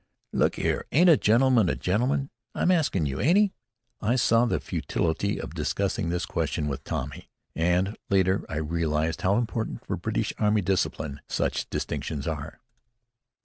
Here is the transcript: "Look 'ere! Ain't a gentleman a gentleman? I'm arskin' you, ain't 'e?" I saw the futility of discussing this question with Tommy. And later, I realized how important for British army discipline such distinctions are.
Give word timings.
"Look 0.33 0.57
'ere! 0.57 0.85
Ain't 0.91 1.11
a 1.11 1.15
gentleman 1.15 1.69
a 1.69 1.75
gentleman? 1.75 2.31
I'm 2.55 2.71
arskin' 2.71 3.05
you, 3.05 3.21
ain't 3.21 3.37
'e?" 3.37 3.53
I 4.01 4.15
saw 4.15 4.45
the 4.45 4.59
futility 4.59 5.39
of 5.39 5.53
discussing 5.53 6.09
this 6.09 6.25
question 6.25 6.67
with 6.67 6.83
Tommy. 6.83 7.29
And 7.55 7.95
later, 8.09 8.43
I 8.49 8.57
realized 8.57 9.21
how 9.21 9.37
important 9.37 9.85
for 9.85 9.95
British 9.97 10.33
army 10.39 10.61
discipline 10.61 11.21
such 11.29 11.69
distinctions 11.69 12.25
are. 12.25 12.61